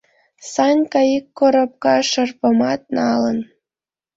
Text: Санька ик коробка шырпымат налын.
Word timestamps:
Санька 0.51 1.01
ик 1.15 1.25
коробка 1.37 1.95
шырпымат 2.09 2.81
налын. 2.97 3.37